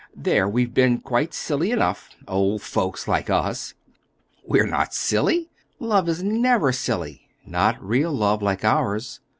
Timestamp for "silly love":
4.95-6.09